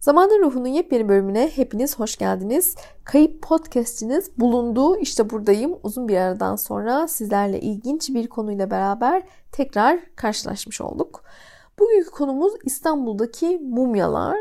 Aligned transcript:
Zamanın 0.00 0.42
Ruhu'nun 0.42 0.68
yepyeni 0.68 1.08
bölümüne 1.08 1.48
hepiniz 1.48 1.98
hoş 1.98 2.16
geldiniz. 2.16 2.74
Kayıp 3.04 3.42
podcast'iniz 3.42 4.38
bulundu. 4.38 4.96
İşte 4.96 5.30
buradayım. 5.30 5.78
Uzun 5.82 6.08
bir 6.08 6.16
aradan 6.16 6.56
sonra 6.56 7.08
sizlerle 7.08 7.60
ilginç 7.60 8.08
bir 8.08 8.28
konuyla 8.28 8.70
beraber 8.70 9.22
tekrar 9.52 10.00
karşılaşmış 10.16 10.80
olduk. 10.80 11.24
Bugünkü 11.78 12.10
konumuz 12.10 12.52
İstanbul'daki 12.64 13.58
mumyalar. 13.58 14.38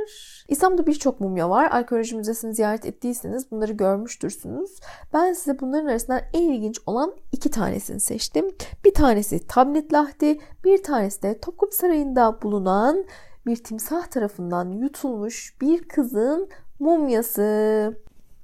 İstanbul'da 0.47 0.87
birçok 0.87 1.19
mumya 1.19 1.49
var. 1.49 1.69
Arkeoloji 1.71 2.15
Müzesi'ni 2.15 2.55
ziyaret 2.55 2.85
ettiyseniz 2.85 3.51
bunları 3.51 3.73
görmüştürsünüz. 3.73 4.79
Ben 5.13 5.33
size 5.33 5.59
bunların 5.59 5.87
arasından 5.87 6.21
en 6.33 6.41
ilginç 6.41 6.79
olan 6.85 7.13
iki 7.31 7.51
tanesini 7.51 7.99
seçtim. 7.99 8.51
Bir 8.85 8.93
tanesi 8.93 9.47
Tablet 9.47 9.93
Lahdi, 9.93 10.39
bir 10.63 10.83
tanesi 10.83 11.21
de 11.21 11.39
Topkapı 11.39 11.75
Sarayı'nda 11.75 12.41
bulunan 12.41 13.05
bir 13.45 13.63
timsah 13.63 14.07
tarafından 14.07 14.71
yutulmuş 14.71 15.55
bir 15.61 15.87
kızın 15.87 16.49
mumyası. 16.79 17.97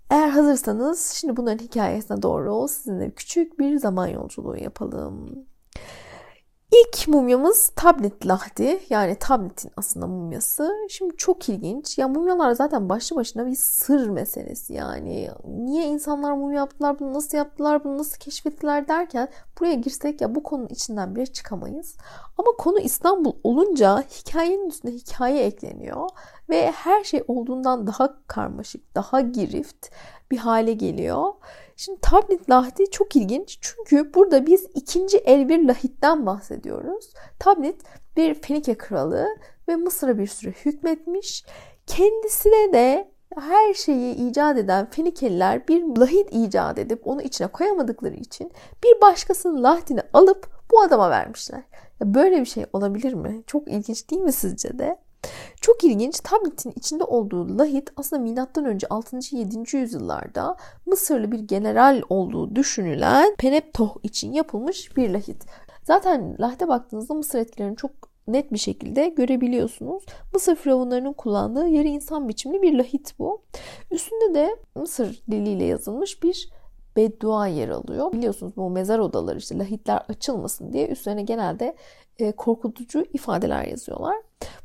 Eğer 0.09 0.29
hazırsanız 0.29 1.05
şimdi 1.05 1.37
bunların 1.37 1.63
hikayesine 1.65 2.21
doğru 2.21 2.67
sizinle 2.67 3.11
küçük 3.11 3.59
bir 3.59 3.77
zaman 3.77 4.07
yolculuğu 4.07 4.57
yapalım. 4.57 5.45
İlk 6.75 7.07
mumyamız 7.07 7.71
tablet 7.75 8.27
lahdi. 8.27 8.79
Yani 8.89 9.15
tabletin 9.19 9.71
aslında 9.77 10.07
mumyası. 10.07 10.73
Şimdi 10.89 11.17
çok 11.17 11.49
ilginç. 11.49 11.97
Ya 11.97 12.07
mumyalar 12.07 12.51
zaten 12.51 12.89
başlı 12.89 13.15
başına 13.15 13.45
bir 13.45 13.55
sır 13.55 14.09
meselesi 14.09 14.73
yani. 14.73 15.29
Niye 15.47 15.85
insanlar 15.85 16.31
mumya 16.31 16.57
yaptılar, 16.57 16.99
bunu 16.99 17.13
nasıl 17.13 17.37
yaptılar, 17.37 17.83
bunu 17.83 17.97
nasıl 17.97 18.17
keşfettiler 18.17 18.87
derken 18.87 19.27
buraya 19.59 19.73
girsek 19.73 20.21
ya 20.21 20.35
bu 20.35 20.43
konunun 20.43 20.67
içinden 20.67 21.15
bile 21.15 21.25
çıkamayız. 21.25 21.97
Ama 22.37 22.51
konu 22.57 22.79
İstanbul 22.79 23.33
olunca 23.43 24.01
hikayenin 24.01 24.69
üstüne 24.69 24.91
hikaye 24.91 25.43
ekleniyor. 25.43 26.09
Ve 26.49 26.71
her 26.71 27.03
şey 27.03 27.23
olduğundan 27.27 27.87
daha 27.87 28.13
karmaşık, 28.27 28.95
daha 28.95 29.21
girift 29.21 29.87
bir 30.31 30.37
hale 30.37 30.73
geliyor. 30.73 31.33
Şimdi 31.75 32.01
tablet 32.01 32.49
lahidi 32.49 32.91
çok 32.91 33.15
ilginç 33.15 33.57
çünkü 33.61 34.13
burada 34.13 34.45
biz 34.45 34.67
ikinci 34.75 35.17
el 35.17 35.49
bir 35.49 35.67
lahitten 35.67 36.25
bahsediyoruz. 36.25 37.13
Tablet 37.39 37.75
bir 38.17 38.33
Fenike 38.33 38.75
kralı 38.77 39.27
ve 39.67 39.75
Mısır'a 39.75 40.17
bir 40.17 40.27
süre 40.27 40.51
hükmetmiş. 40.51 41.45
Kendisine 41.87 42.73
de 42.73 43.11
her 43.35 43.73
şeyi 43.73 44.15
icat 44.15 44.57
eden 44.57 44.89
Fenikeliler 44.89 45.67
bir 45.67 45.83
lahit 45.83 46.29
icat 46.31 46.79
edip 46.79 47.07
onu 47.07 47.21
içine 47.21 47.47
koyamadıkları 47.47 48.15
için 48.15 48.51
bir 48.83 49.01
başkasının 49.01 49.63
lahdini 49.63 50.01
alıp 50.13 50.47
bu 50.71 50.81
adama 50.81 51.09
vermişler. 51.09 51.63
Böyle 52.01 52.41
bir 52.41 52.45
şey 52.45 52.65
olabilir 52.73 53.13
mi? 53.13 53.43
Çok 53.47 53.67
ilginç 53.67 54.09
değil 54.11 54.21
mi 54.21 54.31
sizce 54.31 54.79
de? 54.79 54.97
Çok 55.61 55.83
ilginç 55.83 56.19
tabletin 56.19 56.73
içinde 56.75 57.03
olduğu 57.03 57.57
lahit 57.57 57.89
aslında 57.97 58.47
önce 58.69 58.87
6. 58.89 59.19
7. 59.31 59.77
yüzyıllarda 59.77 60.57
Mısırlı 60.85 61.31
bir 61.31 61.39
general 61.39 62.01
olduğu 62.09 62.55
düşünülen 62.55 63.35
Peneptoh 63.35 63.95
için 64.03 64.33
yapılmış 64.33 64.97
bir 64.97 65.09
lahit. 65.09 65.45
Zaten 65.83 66.37
lahite 66.39 66.67
baktığınızda 66.67 67.13
Mısır 67.13 67.39
etkilerini 67.39 67.75
çok 67.75 67.91
net 68.27 68.53
bir 68.53 68.57
şekilde 68.57 69.09
görebiliyorsunuz. 69.09 70.03
Mısır 70.33 70.55
firavunlarının 70.55 71.13
kullandığı 71.13 71.67
yarı 71.67 71.87
insan 71.87 72.29
biçimli 72.29 72.61
bir 72.61 72.73
lahit 72.73 73.19
bu. 73.19 73.41
Üstünde 73.91 74.33
de 74.33 74.55
Mısır 74.75 75.23
diliyle 75.31 75.63
yazılmış 75.63 76.23
bir 76.23 76.49
beddua 76.95 77.47
yer 77.47 77.69
alıyor. 77.69 78.11
Biliyorsunuz 78.11 78.53
bu 78.55 78.69
mezar 78.69 78.99
odaları 78.99 79.37
işte 79.37 79.57
lahitler 79.57 80.03
açılmasın 80.09 80.73
diye 80.73 80.87
üstlerine 80.87 81.21
genelde 81.21 81.75
e, 82.19 82.31
korkutucu 82.31 83.05
ifadeler 83.13 83.63
yazıyorlar. 83.63 84.15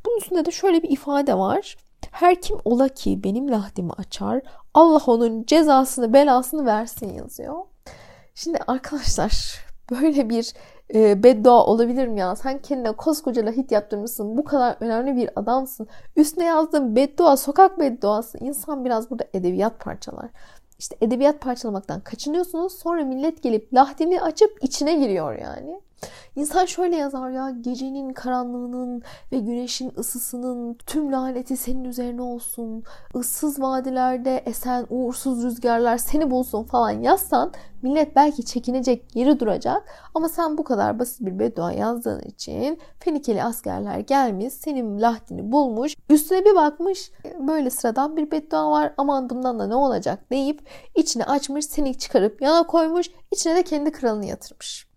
Bunun 0.05 0.17
üstünde 0.17 0.45
de 0.45 0.51
şöyle 0.51 0.83
bir 0.83 0.89
ifade 0.89 1.37
var. 1.37 1.77
Her 2.11 2.41
kim 2.41 2.57
ola 2.65 2.89
ki 2.89 3.23
benim 3.23 3.51
lahdimi 3.51 3.91
açar, 3.97 4.41
Allah 4.73 5.01
onun 5.07 5.43
cezasını, 5.43 6.13
belasını 6.13 6.65
versin 6.65 7.13
yazıyor. 7.13 7.55
Şimdi 8.35 8.59
arkadaşlar 8.67 9.65
böyle 9.91 10.29
bir 10.29 10.53
e, 10.93 11.23
beddua 11.23 11.65
olabilir 11.65 12.07
mi 12.07 12.19
ya? 12.19 12.35
Sen 12.35 12.61
kendine 12.61 12.91
koskoca 12.91 13.45
lahit 13.45 13.71
yaptırmışsın. 13.71 14.37
Bu 14.37 14.43
kadar 14.43 14.75
önemli 14.79 15.15
bir 15.15 15.29
adamsın. 15.35 15.87
Üstüne 16.15 16.45
yazdığın 16.45 16.95
beddua, 16.95 17.37
sokak 17.37 17.79
bedduası. 17.79 18.37
İnsan 18.37 18.85
biraz 18.85 19.11
burada 19.11 19.25
edebiyat 19.33 19.79
parçalar. 19.79 20.29
İşte 20.79 20.95
edebiyat 21.01 21.41
parçalamaktan 21.41 21.99
kaçınıyorsunuz. 22.01 22.73
Sonra 22.73 23.05
millet 23.05 23.43
gelip 23.43 23.73
lahdini 23.73 24.21
açıp 24.21 24.63
içine 24.63 24.93
giriyor 24.93 25.35
yani. 25.35 25.81
İnsan 26.35 26.65
şöyle 26.65 26.95
yazar 26.95 27.29
ya 27.29 27.49
gecenin 27.61 28.13
karanlığının 28.13 29.03
ve 29.31 29.39
güneşin 29.39 29.93
ısısının 29.97 30.73
tüm 30.73 31.11
laneti 31.11 31.57
senin 31.57 31.83
üzerine 31.83 32.21
olsun. 32.21 32.83
ıssız 33.15 33.61
vadilerde 33.61 34.37
esen 34.45 34.85
uğursuz 34.89 35.43
rüzgarlar 35.43 35.97
seni 35.97 36.31
bulsun 36.31 36.63
falan 36.63 36.91
yazsan 36.91 37.53
millet 37.81 38.15
belki 38.15 38.45
çekinecek, 38.45 39.09
geri 39.13 39.39
duracak. 39.39 39.83
Ama 40.15 40.29
sen 40.29 40.57
bu 40.57 40.63
kadar 40.63 40.99
basit 40.99 41.21
bir 41.21 41.39
beddua 41.39 41.71
yazdığın 41.71 42.21
için 42.21 42.79
Fenikeli 42.99 43.43
askerler 43.43 43.99
gelmiş, 43.99 44.53
senin 44.53 45.01
lahdini 45.01 45.51
bulmuş. 45.51 45.95
Üstüne 46.09 46.45
bir 46.45 46.55
bakmış 46.55 47.11
böyle 47.39 47.69
sıradan 47.69 48.17
bir 48.17 48.31
beddua 48.31 48.71
var. 48.71 48.93
Aman 48.97 49.29
bundan 49.29 49.59
da 49.59 49.67
ne 49.67 49.75
olacak 49.75 50.31
deyip 50.31 50.69
içine 50.95 51.23
açmış, 51.23 51.65
seni 51.65 51.97
çıkarıp 51.97 52.41
yana 52.41 52.67
koymuş. 52.67 53.09
içine 53.31 53.55
de 53.55 53.63
kendi 53.63 53.91
kralını 53.91 54.25
yatırmış. 54.25 54.90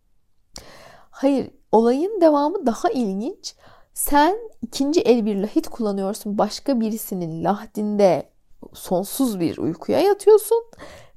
Hayır, 1.24 1.50
olayın 1.72 2.20
devamı 2.20 2.66
daha 2.66 2.90
ilginç. 2.90 3.54
Sen 3.94 4.36
ikinci 4.62 5.00
el 5.00 5.26
bir 5.26 5.36
lahit 5.36 5.68
kullanıyorsun. 5.68 6.38
Başka 6.38 6.80
birisinin 6.80 7.44
lahdinde 7.44 8.28
sonsuz 8.72 9.40
bir 9.40 9.58
uykuya 9.58 10.00
yatıyorsun 10.00 10.64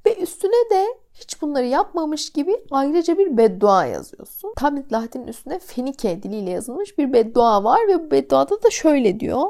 ve 0.06 0.16
üstüne 0.16 0.70
de 0.70 0.86
hiç 1.14 1.42
bunları 1.42 1.66
yapmamış 1.66 2.30
gibi 2.30 2.56
ayrıca 2.70 3.18
bir 3.18 3.36
beddua 3.36 3.86
yazıyorsun. 3.86 4.52
Tablet 4.56 4.92
lahdinin 4.92 5.26
üstüne 5.26 5.58
Fenike 5.58 6.22
diliyle 6.22 6.50
yazılmış 6.50 6.98
bir 6.98 7.12
beddua 7.12 7.64
var 7.64 7.80
ve 7.88 8.06
bu 8.06 8.10
bedduada 8.10 8.62
da 8.62 8.70
şöyle 8.70 9.20
diyor. 9.20 9.42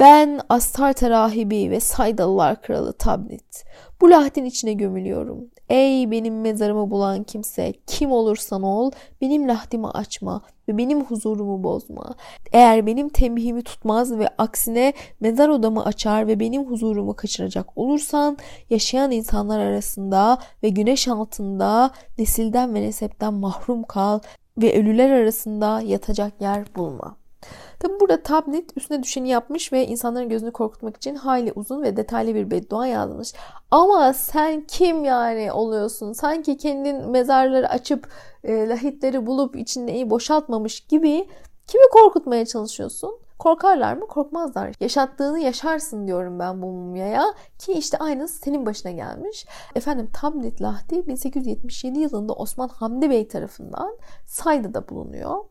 Ben 0.00 0.40
Astarta 0.48 1.10
rahibi 1.10 1.70
ve 1.70 1.80
Saydalılar 1.80 2.62
kralı 2.62 2.92
Tablet. 2.92 3.64
Bu 4.00 4.10
lahdin 4.10 4.44
içine 4.44 4.72
gömülüyorum. 4.72 5.50
Ey 5.68 6.10
benim 6.10 6.40
mezarımı 6.40 6.90
bulan 6.90 7.22
kimse, 7.22 7.72
kim 7.86 8.12
olursan 8.12 8.62
ol, 8.62 8.90
benim 9.20 9.48
lahdimi 9.48 9.88
açma 9.88 10.42
ve 10.68 10.78
benim 10.78 11.04
huzurumu 11.04 11.64
bozma. 11.64 12.14
Eğer 12.52 12.86
benim 12.86 13.08
tembihimi 13.08 13.62
tutmaz 13.62 14.18
ve 14.18 14.28
aksine 14.38 14.92
mezar 15.20 15.48
odamı 15.48 15.84
açar 15.84 16.26
ve 16.26 16.40
benim 16.40 16.64
huzurumu 16.64 17.16
kaçıracak 17.16 17.78
olursan, 17.78 18.38
yaşayan 18.70 19.10
insanlar 19.10 19.58
arasında 19.60 20.38
ve 20.62 20.68
güneş 20.68 21.08
altında 21.08 21.90
nesilden 22.18 22.74
ve 22.74 22.82
nesepten 22.82 23.34
mahrum 23.34 23.82
kal 23.82 24.20
ve 24.58 24.80
ölüler 24.80 25.10
arasında 25.10 25.80
yatacak 25.80 26.40
yer 26.40 26.76
bulma.'' 26.76 27.23
Tabi 27.80 28.00
burada 28.00 28.22
tablet 28.22 28.76
üstüne 28.76 29.02
düşeni 29.02 29.28
yapmış 29.28 29.72
ve 29.72 29.86
insanların 29.86 30.28
gözünü 30.28 30.52
korkutmak 30.52 30.96
için 30.96 31.14
hayli 31.14 31.52
uzun 31.52 31.82
ve 31.82 31.96
detaylı 31.96 32.34
bir 32.34 32.50
beddua 32.50 32.86
yazmış. 32.86 33.32
Ama 33.70 34.12
sen 34.12 34.66
kim 34.66 35.04
yani 35.04 35.52
oluyorsun? 35.52 36.12
Sanki 36.12 36.56
kendin 36.56 37.10
mezarları 37.10 37.68
açıp 37.68 38.08
e, 38.44 38.68
lahitleri 38.68 39.26
bulup 39.26 39.56
içinde 39.56 40.10
boşaltmamış 40.10 40.80
gibi 40.80 41.28
kimi 41.66 41.84
korkutmaya 41.92 42.46
çalışıyorsun? 42.46 43.18
Korkarlar 43.38 43.94
mı? 43.94 44.06
Korkmazlar. 44.06 44.72
Yaşattığını 44.80 45.40
yaşarsın 45.40 46.06
diyorum 46.06 46.38
ben 46.38 46.62
bu 46.62 46.66
mumyaya 46.66 47.34
ki 47.58 47.72
işte 47.72 47.98
aynısı 47.98 48.38
senin 48.38 48.66
başına 48.66 48.92
gelmiş. 48.92 49.46
Efendim 49.74 50.10
Tablet 50.20 50.62
Lahdi 50.62 51.06
1877 51.06 51.98
yılında 51.98 52.32
Osman 52.32 52.68
Hamdi 52.68 53.10
Bey 53.10 53.28
tarafından 53.28 53.96
Sayda'da 54.26 54.88
bulunuyor. 54.88 55.44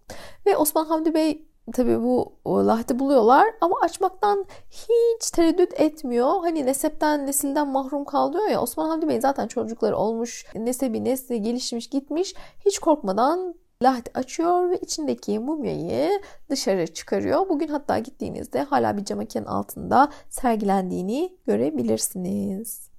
Ve 0.46 0.58
Osman 0.58 0.86
Hamdi 0.86 1.14
Bey 1.14 1.48
tabii 1.72 2.02
bu 2.02 2.34
lahti 2.46 3.00
buluyorlar 3.00 3.48
ama 3.62 3.76
açmaktan 3.82 4.46
hiç 4.70 5.32
tereddüt 5.32 5.82
etmiyor. 5.82 6.40
Hani 6.42 6.66
nesepten 6.66 7.28
nesilden 7.28 7.68
mahrum 7.68 8.06
kalıyor 8.06 8.48
ya 8.50 8.62
Osman 8.62 8.90
Hamdi 8.90 9.08
Bey 9.08 9.22
zaten 9.22 9.48
çocukları 9.48 9.98
olmuş 9.98 10.46
nesebi 10.56 11.04
nesli 11.04 11.42
gelişmiş 11.42 11.90
gitmiş 11.90 12.36
hiç 12.66 12.80
korkmadan 12.80 13.56
lahti 13.84 14.12
açıyor 14.18 14.70
ve 14.70 14.78
içindeki 14.78 15.40
mumyayı 15.40 16.22
dışarı 16.50 16.94
çıkarıyor. 16.94 17.50
Bugün 17.50 17.68
hatta 17.68 18.00
gittiğinizde 18.00 18.64
hala 18.64 18.98
bir 18.98 19.06
cam 19.06 19.20
altında 19.48 20.10
sergilendiğini 20.30 21.38
görebilirsiniz. 21.48 22.90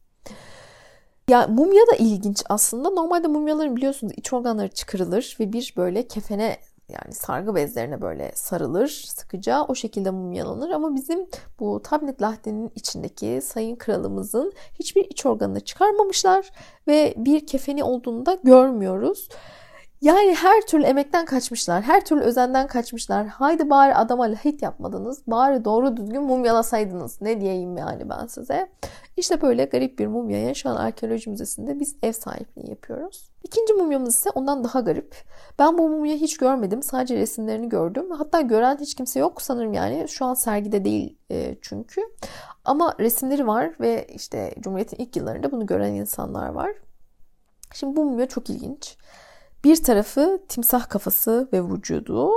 Ya 1.29 1.47
mumya 1.47 1.87
da 1.87 1.97
ilginç 1.99 2.45
aslında. 2.49 2.91
Normalde 2.91 3.29
mumyaların 3.29 3.77
biliyorsunuz 3.77 4.13
iç 4.17 4.33
organları 4.33 4.69
çıkarılır 4.69 5.37
ve 5.41 5.53
bir 5.53 5.75
böyle 5.77 6.09
kefene 6.09 6.57
yani 6.89 7.15
sargı 7.15 7.55
bezlerine 7.55 8.01
böyle 8.03 8.33
sarılır 8.35 8.89
sıkıca 8.89 9.65
o 9.65 9.75
şekilde 9.75 10.11
mumyalanır 10.11 10.71
ama 10.71 10.95
bizim 10.95 11.27
bu 11.61 11.83
tablet 11.83 12.23
lahdinin 12.23 12.73
içindeki 12.75 13.41
sayın 13.43 13.77
kralımızın 13.77 14.53
hiçbir 14.79 15.05
iç 15.05 15.27
organını 15.27 15.61
çıkarmamışlar 15.61 16.51
ve 16.89 17.15
bir 17.17 17.47
kefeni 17.47 17.85
olduğunu 17.85 18.27
da 18.27 18.39
görmüyoruz. 18.45 19.29
Yani 20.01 20.35
her 20.35 20.61
türlü 20.67 20.85
emekten 20.85 21.25
kaçmışlar. 21.25 21.83
Her 21.83 22.05
türlü 22.05 22.21
özenden 22.21 22.67
kaçmışlar. 22.67 23.27
Haydi 23.27 23.71
bari 23.71 23.95
adama 23.95 24.25
lahit 24.25 24.63
yapmadınız. 24.63 25.23
Bari 25.27 25.65
doğru 25.65 25.97
düzgün 25.97 26.23
mumyalasaydınız. 26.23 27.21
Ne 27.21 27.41
diyeyim 27.41 27.77
yani 27.77 28.09
ben 28.09 28.27
size. 28.27 28.71
İşte 29.17 29.43
böyle 29.43 29.65
garip 29.65 29.99
bir 29.99 30.07
mumyaya 30.07 30.55
şu 30.55 30.71
an 30.71 30.77
arkeoloji 30.77 31.31
müzesinde 31.31 31.81
biz 31.81 31.97
ev 32.03 32.13
sahipliği 32.13 32.71
yapıyoruz. 32.71 33.31
İkinci 33.45 33.73
mumyamız 33.73 34.15
ise 34.17 34.31
ondan 34.31 34.65
daha 34.65 34.81
garip. 34.81 35.15
Ben 35.59 35.79
bu 35.79 35.89
mumyayı 35.89 36.19
hiç 36.19 36.37
görmedim. 36.37 36.83
Sadece 36.83 37.17
resimlerini 37.17 37.69
gördüm. 37.69 38.11
Hatta 38.11 38.41
gören 38.41 38.77
hiç 38.81 38.95
kimse 38.95 39.21
yok 39.21 39.43
sanırım 39.43 39.73
yani. 39.73 40.09
Şu 40.09 40.25
an 40.25 40.35
sergide 40.35 40.85
değil 40.85 41.19
e, 41.31 41.57
çünkü. 41.63 42.01
Ama 42.65 42.95
resimleri 43.01 43.47
var 43.47 43.75
ve 43.81 44.07
işte 44.15 44.55
Cumhuriyet'in 44.61 45.05
ilk 45.05 45.17
yıllarında 45.17 45.53
bunu 45.53 45.67
gören 45.67 45.95
insanlar 45.95 46.49
var. 46.49 46.71
Şimdi 47.75 47.97
bu 47.97 48.05
mumya 48.05 48.29
çok 48.29 48.51
ilginç. 48.51 48.97
Bir 49.65 49.83
tarafı 49.83 50.43
timsah 50.49 50.89
kafası 50.89 51.49
ve 51.53 51.65
vücudu. 51.65 52.31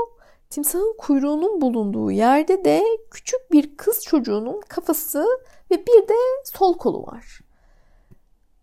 Timsahın 0.50 0.96
kuyruğunun 0.98 1.62
bulunduğu 1.62 2.12
yerde 2.12 2.66
de 2.66 2.84
küçük 3.12 3.52
bir 3.52 3.78
kız 3.78 4.04
çocuğunun 4.04 4.62
kafası 4.70 5.26
ve 5.72 5.76
bir 5.88 6.08
de 6.08 6.14
sol 6.46 6.78
kolu 6.78 7.04
var. 7.04 7.40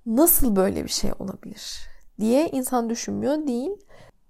Nasıl 0.06 0.56
böyle 0.56 0.84
bir 0.84 0.88
şey 0.88 1.11
olabilir 1.19 1.88
diye 2.20 2.49
insan 2.49 2.90
düşünmüyor 2.90 3.46
değil. 3.46 3.72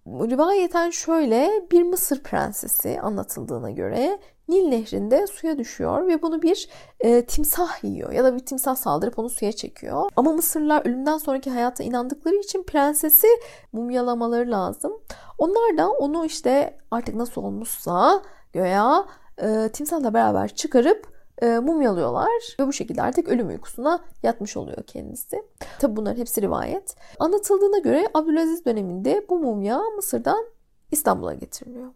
Rivayeten 0.06 0.90
şöyle 0.90 1.50
bir 1.70 1.82
Mısır 1.82 2.22
prensesi 2.22 3.00
anlatıldığına 3.00 3.70
göre 3.70 4.18
Nil 4.48 4.68
nehrinde 4.68 5.26
suya 5.26 5.58
düşüyor 5.58 6.06
ve 6.06 6.22
bunu 6.22 6.42
bir 6.42 6.68
e, 7.00 7.26
timsah 7.26 7.84
yiyor 7.84 8.12
ya 8.12 8.24
da 8.24 8.34
bir 8.34 8.38
timsah 8.38 8.76
saldırıp 8.76 9.18
onu 9.18 9.28
suya 9.28 9.52
çekiyor. 9.52 10.10
Ama 10.16 10.32
Mısırlılar 10.32 10.86
ölümden 10.86 11.18
sonraki 11.18 11.50
hayata 11.50 11.84
inandıkları 11.84 12.36
için 12.36 12.62
prensesi 12.62 13.26
mumyalamaları 13.72 14.50
lazım. 14.50 14.92
Onlar 15.38 15.78
da 15.78 15.90
onu 15.90 16.26
işte 16.26 16.78
artık 16.90 17.14
nasıl 17.14 17.42
olmuşsa 17.42 18.22
göya 18.52 19.06
e, 19.38 19.68
timsahla 19.72 20.14
beraber 20.14 20.48
çıkarıp 20.54 21.14
e, 21.42 21.58
mumyalıyorlar 21.58 22.56
ve 22.60 22.66
bu 22.66 22.72
şekilde 22.72 23.02
artık 23.02 23.28
ölüm 23.28 23.48
uykusuna 23.48 24.04
yatmış 24.22 24.56
oluyor 24.56 24.82
kendisi. 24.82 25.42
Tabi 25.78 25.96
bunların 25.96 26.20
hepsi 26.20 26.42
rivayet. 26.42 26.96
Anlatıldığına 27.18 27.78
göre 27.78 28.08
Abdülaziz 28.14 28.64
döneminde 28.64 29.26
bu 29.28 29.38
mumya 29.38 29.80
Mısır'dan 29.96 30.44
İstanbul'a 30.90 31.34
getiriliyor. 31.34 31.90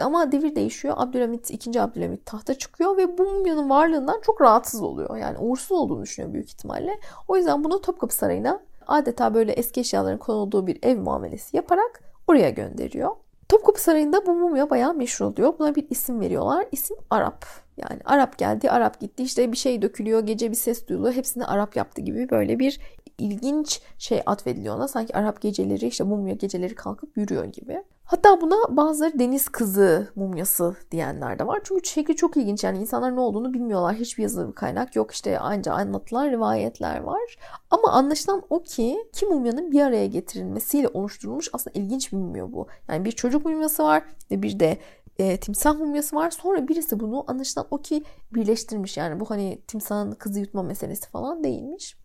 Ama 0.00 0.32
devir 0.32 0.56
değişiyor. 0.56 0.94
Abdülhamit, 0.96 1.50
2. 1.50 1.82
Abdülhamit 1.82 2.26
tahta 2.26 2.54
çıkıyor 2.54 2.96
ve 2.96 3.18
bu 3.18 3.24
mumyanın 3.24 3.70
varlığından 3.70 4.20
çok 4.20 4.40
rahatsız 4.40 4.82
oluyor. 4.82 5.16
Yani 5.16 5.38
uğursuz 5.38 5.72
olduğunu 5.72 6.02
düşünüyor 6.02 6.32
büyük 6.34 6.48
ihtimalle. 6.48 7.00
O 7.28 7.36
yüzden 7.36 7.64
bunu 7.64 7.80
Topkapı 7.80 8.14
Sarayı'na 8.14 8.60
adeta 8.86 9.34
böyle 9.34 9.52
eski 9.52 9.80
eşyaların 9.80 10.18
konulduğu 10.18 10.66
bir 10.66 10.78
ev 10.82 10.98
muamelesi 10.98 11.56
yaparak 11.56 12.00
oraya 12.28 12.50
gönderiyor. 12.50 13.10
Topkapı 13.48 13.82
Sarayı'nda 13.82 14.26
bu 14.26 14.34
mumya 14.34 14.70
bayağı 14.70 14.94
meşhur 14.94 15.24
oluyor. 15.24 15.54
Buna 15.58 15.74
bir 15.74 15.86
isim 15.90 16.20
veriyorlar. 16.20 16.66
İsim 16.72 16.96
Arap. 17.10 17.44
Yani 17.76 18.00
Arap 18.04 18.38
geldi, 18.38 18.70
Arap 18.70 19.00
gitti. 19.00 19.22
İşte 19.22 19.52
bir 19.52 19.56
şey 19.56 19.82
dökülüyor, 19.82 20.20
gece 20.20 20.50
bir 20.50 20.56
ses 20.56 20.86
duyuluyor. 20.86 21.14
Hepsini 21.14 21.46
Arap 21.46 21.76
yaptı 21.76 22.00
gibi 22.00 22.30
böyle 22.30 22.58
bir 22.58 22.80
ilginç 23.18 23.80
şey 23.98 24.22
atfediliyor 24.26 24.76
ona. 24.76 24.88
Sanki 24.88 25.16
Arap 25.16 25.40
geceleri 25.40 25.86
işte 25.86 26.04
mumya 26.04 26.34
geceleri 26.34 26.74
kalkıp 26.74 27.16
yürüyor 27.16 27.44
gibi. 27.44 27.82
Hatta 28.10 28.40
buna 28.40 28.76
bazıları 28.76 29.18
deniz 29.18 29.48
kızı 29.48 30.08
mumyası 30.16 30.76
diyenler 30.90 31.38
de 31.38 31.46
var. 31.46 31.60
Çünkü 31.64 31.88
şekli 31.88 32.16
çok 32.16 32.36
ilginç. 32.36 32.64
Yani 32.64 32.78
insanlar 32.78 33.16
ne 33.16 33.20
olduğunu 33.20 33.54
bilmiyorlar. 33.54 33.94
Hiçbir 33.94 34.22
yazılı 34.22 34.48
bir 34.48 34.54
kaynak 34.54 34.96
yok. 34.96 35.12
İşte 35.12 35.38
anca 35.38 35.72
anlatılan 35.72 36.30
rivayetler 36.30 37.00
var. 37.00 37.38
Ama 37.70 37.92
anlaşılan 37.92 38.42
o 38.50 38.62
ki 38.62 38.96
iki 39.08 39.26
mumyanın 39.26 39.72
bir 39.72 39.80
araya 39.80 40.06
getirilmesiyle 40.06 40.88
oluşturulmuş 40.88 41.48
aslında 41.52 41.78
ilginç 41.78 42.12
bir 42.12 42.16
mumya 42.16 42.52
bu. 42.52 42.66
Yani 42.88 43.04
bir 43.04 43.12
çocuk 43.12 43.44
mumyası 43.44 43.82
var 43.82 44.02
ve 44.30 44.42
bir 44.42 44.60
de 44.60 44.78
e, 45.18 45.36
timsah 45.36 45.78
mumyası 45.78 46.16
var. 46.16 46.30
Sonra 46.30 46.68
birisi 46.68 47.00
bunu 47.00 47.24
anlaşılan 47.26 47.66
o 47.70 47.78
ki 47.78 48.04
birleştirmiş. 48.32 48.96
Yani 48.96 49.20
bu 49.20 49.30
hani 49.30 49.62
timsahın 49.66 50.12
kızı 50.12 50.40
yutma 50.40 50.62
meselesi 50.62 51.08
falan 51.08 51.44
değilmiş. 51.44 51.96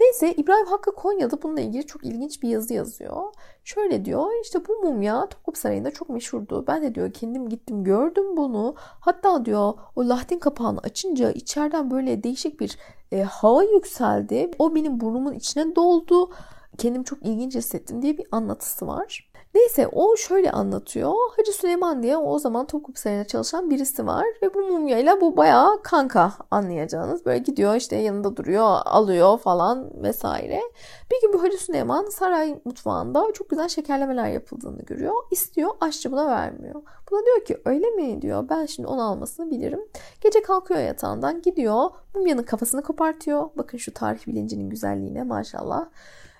Neyse 0.00 0.32
İbrahim 0.32 0.66
Hakkı 0.66 0.94
Konya'da 0.94 1.42
bununla 1.42 1.60
ilgili 1.60 1.86
çok 1.86 2.04
ilginç 2.04 2.42
bir 2.42 2.48
yazı 2.48 2.74
yazıyor. 2.74 3.22
Şöyle 3.64 4.04
diyor 4.04 4.26
işte 4.42 4.58
bu 4.68 4.82
mumya 4.82 5.28
Topkapı 5.28 5.60
Sarayı'nda 5.60 5.90
çok 5.90 6.08
meşhurdu. 6.08 6.64
Ben 6.66 6.82
de 6.82 6.94
diyor 6.94 7.12
kendim 7.12 7.48
gittim 7.48 7.84
gördüm 7.84 8.36
bunu. 8.36 8.74
Hatta 8.78 9.44
diyor 9.44 9.72
o 9.96 10.08
lahtin 10.08 10.38
kapağını 10.38 10.78
açınca 10.78 11.30
içeriden 11.30 11.90
böyle 11.90 12.22
değişik 12.22 12.60
bir 12.60 12.78
e, 13.12 13.22
hava 13.22 13.62
yükseldi. 13.62 14.50
O 14.58 14.74
benim 14.74 15.00
burnumun 15.00 15.32
içine 15.32 15.76
doldu. 15.76 16.30
Kendim 16.78 17.02
çok 17.02 17.22
ilginç 17.22 17.54
hissettim 17.54 18.02
diye 18.02 18.18
bir 18.18 18.26
anlatısı 18.32 18.86
var. 18.86 19.30
Neyse 19.54 19.88
o 19.92 20.16
şöyle 20.16 20.52
anlatıyor. 20.52 21.12
Hacı 21.36 21.52
Süleyman 21.52 22.02
diye 22.02 22.16
o 22.16 22.38
zaman 22.38 22.66
Topkapı 22.66 23.00
Sarayı'nda 23.00 23.26
çalışan 23.26 23.70
birisi 23.70 24.06
var. 24.06 24.26
Ve 24.42 24.54
bu 24.54 24.60
mumyayla 24.60 25.20
bu 25.20 25.36
bayağı 25.36 25.82
kanka 25.82 26.32
anlayacağınız. 26.50 27.26
Böyle 27.26 27.38
gidiyor 27.38 27.74
işte 27.74 27.96
yanında 27.96 28.36
duruyor, 28.36 28.78
alıyor 28.84 29.38
falan 29.38 30.02
vesaire. 30.02 30.60
Bir 31.10 31.20
gün 31.22 31.32
bu 31.32 31.42
Hacı 31.42 31.58
Süleyman 31.58 32.06
saray 32.06 32.60
mutfağında 32.64 33.32
çok 33.34 33.50
güzel 33.50 33.68
şekerlemeler 33.68 34.28
yapıldığını 34.28 34.82
görüyor. 34.82 35.14
İstiyor, 35.30 35.70
aşçı 35.80 36.12
buna 36.12 36.26
vermiyor. 36.26 36.82
Buna 37.10 37.24
diyor 37.26 37.44
ki 37.44 37.62
öyle 37.64 37.90
mi 37.90 38.22
diyor. 38.22 38.48
Ben 38.48 38.66
şimdi 38.66 38.88
onu 38.88 39.02
almasını 39.02 39.50
bilirim. 39.50 39.80
Gece 40.20 40.42
kalkıyor 40.42 40.80
yatağından 40.80 41.42
gidiyor. 41.42 41.90
Mumyanın 42.14 42.42
kafasını 42.42 42.82
kopartıyor. 42.82 43.50
Bakın 43.56 43.78
şu 43.78 43.94
tarih 43.94 44.26
bilincinin 44.26 44.70
güzelliğine 44.70 45.22
maşallah. 45.22 45.86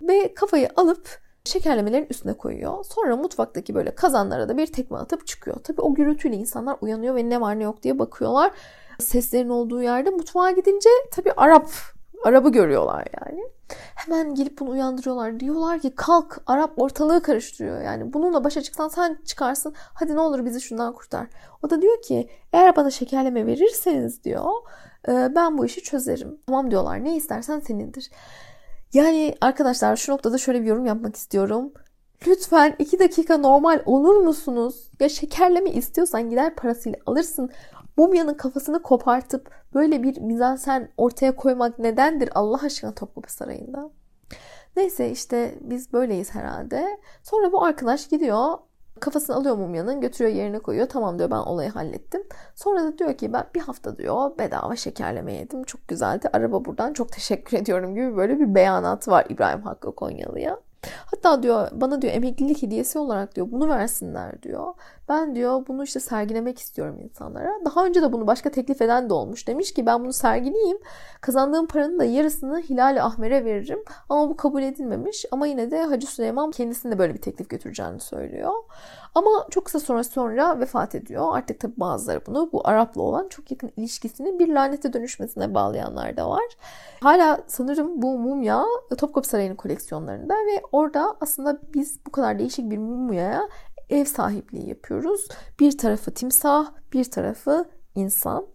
Ve 0.03 0.35
kafayı 0.35 0.69
alıp 0.77 1.25
şekerlemelerin 1.45 2.07
üstüne 2.11 2.33
koyuyor. 2.33 2.85
Sonra 2.85 3.17
mutfaktaki 3.17 3.75
böyle 3.75 3.95
kazanlara 3.95 4.49
da 4.49 4.57
bir 4.57 4.67
tekme 4.67 4.99
atıp 4.99 5.27
çıkıyor. 5.27 5.57
Tabi 5.57 5.81
o 5.81 5.95
gürültüyle 5.95 6.37
insanlar 6.37 6.77
uyanıyor 6.81 7.15
ve 7.15 7.29
ne 7.29 7.41
var 7.41 7.59
ne 7.59 7.63
yok 7.63 7.83
diye 7.83 7.99
bakıyorlar. 7.99 8.53
Seslerin 8.99 9.49
olduğu 9.49 9.83
yerde 9.83 10.11
mutfağa 10.11 10.51
gidince 10.51 10.89
tabi 11.11 11.33
Arap 11.37 11.69
Arap'ı 12.25 12.53
görüyorlar 12.53 13.07
yani. 13.23 13.45
Hemen 13.95 14.35
gelip 14.35 14.59
bunu 14.59 14.71
uyandırıyorlar. 14.71 15.41
Diyorlar 15.41 15.81
ki 15.81 15.95
kalk 15.95 16.43
Arap 16.47 16.73
ortalığı 16.77 17.23
karıştırıyor. 17.23 17.81
Yani 17.81 18.13
bununla 18.13 18.45
başa 18.45 18.63
çıksan 18.63 18.89
sen 18.89 19.19
çıkarsın. 19.25 19.75
Hadi 19.77 20.15
ne 20.15 20.21
olur 20.21 20.45
bizi 20.45 20.61
şundan 20.61 20.93
kurtar. 20.93 21.27
O 21.63 21.71
da 21.71 21.83
diyor 21.83 22.03
ki 22.03 22.29
eğer 22.53 22.77
bana 22.77 22.91
şekerleme 22.91 23.47
verirseniz 23.47 24.25
diyor 24.25 24.53
ben 25.09 25.59
bu 25.59 25.67
işi 25.67 25.83
çözerim. 25.83 26.39
Tamam 26.47 26.71
diyorlar 26.71 27.05
ne 27.05 27.17
istersen 27.17 27.61
senindir. 27.61 28.11
Yani 28.95 29.35
arkadaşlar 29.41 29.97
şu 29.97 30.13
noktada 30.13 30.39
şöyle 30.39 30.63
bir 30.63 30.67
yorum 30.67 30.87
yapmak 30.87 31.17
istiyorum. 31.17 31.73
Lütfen 32.27 32.77
iki 32.79 32.99
dakika 32.99 33.37
normal 33.39 33.83
olur 33.87 34.17
musunuz? 34.17 34.91
Ya 35.01 35.09
şekerleme 35.09 35.71
istiyorsan 35.71 36.31
gider 36.31 36.55
parasıyla 36.55 36.99
alırsın. 37.07 37.51
Mumyanın 37.97 38.35
kafasını 38.35 38.83
kopartıp 38.83 39.51
böyle 39.75 40.03
bir 40.03 40.21
mizansen 40.21 40.89
ortaya 40.97 41.37
koymak 41.37 41.79
nedendir 41.79 42.29
Allah 42.35 42.61
aşkına 42.63 42.95
Topkapı 42.95 43.33
Sarayı'nda? 43.33 43.91
Neyse 44.77 45.11
işte 45.11 45.55
biz 45.61 45.93
böyleyiz 45.93 46.35
herhalde. 46.35 46.99
Sonra 47.23 47.53
bu 47.53 47.65
arkadaş 47.65 48.09
gidiyor 48.09 48.59
Kafasını 49.01 49.37
alıyor 49.37 49.57
mumyanın 49.57 50.01
götürüyor 50.01 50.37
yerine 50.37 50.59
koyuyor. 50.59 50.89
Tamam 50.89 51.19
diyor 51.19 51.31
ben 51.31 51.37
olayı 51.37 51.71
hallettim. 51.71 52.23
Sonra 52.55 52.85
da 52.85 52.99
diyor 52.99 53.15
ki 53.15 53.33
ben 53.33 53.45
bir 53.55 53.61
hafta 53.61 53.97
diyor 53.97 54.39
bedava 54.39 54.77
şekerleme 54.77 55.33
yedim. 55.33 55.65
Çok 55.65 55.89
güzeldi. 55.89 56.29
Araba 56.33 56.65
buradan 56.65 56.93
çok 56.93 57.13
teşekkür 57.13 57.57
ediyorum 57.57 57.95
gibi 57.95 58.17
böyle 58.17 58.39
bir 58.41 58.55
beyanat 58.55 59.09
var 59.09 59.27
İbrahim 59.29 59.63
Hakkı 59.63 59.95
Konyalı'ya. 59.95 60.61
Hatta 61.07 61.43
diyor 61.43 61.69
bana 61.73 62.03
diyor 62.03 62.15
emeklilik 62.15 62.63
hediyesi 62.63 62.99
olarak 62.99 63.37
diyor 63.37 63.47
bunu 63.51 63.69
versinler 63.69 64.43
diyor. 64.43 64.75
Ben 65.09 65.35
diyor 65.35 65.67
bunu 65.69 65.85
işte 65.85 66.01
sergilemek 66.01 66.59
istiyorum 66.59 67.01
insanlara. 67.03 67.53
Daha 67.65 67.87
önce 67.87 68.03
de 68.03 68.13
bunu 68.13 68.27
başka 68.27 68.51
teklif 68.51 68.83
eden 68.83 69.11
de 69.11 69.15
olmuş. 69.15 69.49
Demiş 69.49 69.75
ki 69.75 69.87
ben 69.87 70.05
bunu 70.05 70.13
sergileyeyim. 70.13 70.79
Kazandığım 71.21 71.67
paranın 71.67 71.99
da 71.99 72.05
yarısını 72.05 72.61
Hilal 72.61 73.05
Ahmer'e 73.05 73.45
veririm. 73.45 73.85
Ama 74.09 74.29
bu 74.29 74.37
kabul 74.37 74.63
edilmemiş. 74.63 75.25
Ama 75.31 75.47
yine 75.47 75.71
de 75.71 75.85
Hacı 75.85 76.07
Süleyman 76.07 76.51
kendisine 76.51 76.93
de 76.93 76.99
böyle 76.99 77.15
bir 77.15 77.21
teklif 77.21 77.51
götüreceğini 77.51 78.01
söylüyor. 78.01 78.53
Ama 79.15 79.47
çok 79.51 79.65
kısa 79.65 79.81
sonra 79.81 80.05
sonra 80.05 80.61
vefat 80.61 80.95
ediyor. 80.95 81.37
Artık 81.37 81.61
tabi 81.61 81.73
bazıları 81.77 82.27
bunu 82.27 82.49
bu 82.53 82.69
Arap'la 82.69 83.03
olan 83.03 83.29
çok 83.29 83.51
yakın 83.51 83.73
ilişkisini 83.77 84.39
bir 84.39 84.49
lanete 84.49 84.93
dönüşmesine 84.93 85.55
bağlayanlar 85.55 86.17
da 86.17 86.31
var. 86.31 86.45
Hala 87.01 87.41
sanırım 87.47 88.03
bu 88.03 88.19
mumya 88.19 88.65
Topkapı 88.99 89.29
Sarayı'nın 89.29 89.57
koleksiyonlarında 89.57 90.35
ve 90.35 90.63
orada 90.73 91.17
aslında 91.21 91.59
biz 91.75 91.99
bu 92.07 92.11
kadar 92.11 92.39
değişik 92.39 92.71
bir 92.71 92.79
mumyaya 92.79 93.49
ev 93.91 94.05
sahipliği 94.05 94.69
yapıyoruz. 94.69 95.29
Bir 95.61 95.79
tarafı 95.79 96.15
timsah, 96.15 96.73
bir 96.93 97.05
tarafı 97.05 97.65
insan. 97.95 98.47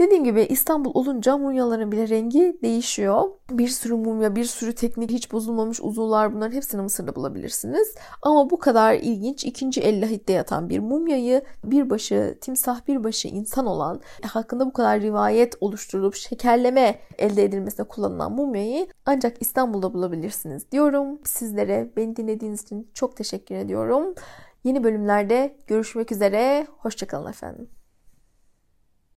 Dediğim 0.00 0.24
gibi 0.24 0.42
İstanbul 0.42 0.90
olunca 0.94 1.36
mumyaların 1.36 1.92
bile 1.92 2.08
rengi 2.08 2.58
değişiyor. 2.62 3.30
Bir 3.50 3.68
sürü 3.68 3.94
mumya, 3.94 4.36
bir 4.36 4.44
sürü 4.44 4.74
teknik, 4.74 5.10
hiç 5.10 5.32
bozulmamış 5.32 5.80
uzuvlar 5.80 6.34
bunların 6.34 6.56
hepsini 6.56 6.82
Mısır'da 6.82 7.16
bulabilirsiniz. 7.16 7.94
Ama 8.22 8.50
bu 8.50 8.58
kadar 8.58 8.94
ilginç 8.94 9.44
ikinci 9.44 9.80
el 9.80 10.02
lahitte 10.02 10.32
yatan 10.32 10.68
bir 10.68 10.78
mumyayı 10.78 11.42
bir 11.64 11.90
başı 11.90 12.38
timsah 12.40 12.86
bir 12.88 13.04
başı 13.04 13.28
insan 13.28 13.66
olan 13.66 14.00
hakkında 14.22 14.66
bu 14.66 14.72
kadar 14.72 15.00
rivayet 15.00 15.54
oluşturulup 15.60 16.14
şekerleme 16.14 17.00
elde 17.18 17.44
edilmesine 17.44 17.86
kullanılan 17.86 18.32
mumyayı 18.32 18.86
ancak 19.06 19.42
İstanbul'da 19.42 19.94
bulabilirsiniz 19.94 20.72
diyorum. 20.72 21.18
Sizlere 21.24 21.90
beni 21.96 22.16
dinlediğiniz 22.16 22.62
için 22.62 22.90
çok 22.94 23.16
teşekkür 23.16 23.54
ediyorum. 23.54 24.14
Yeni 24.64 24.84
bölümlerde 24.84 25.56
görüşmek 25.66 26.12
üzere. 26.12 26.66
Hoşçakalın 26.78 27.30
efendim. 27.30 27.79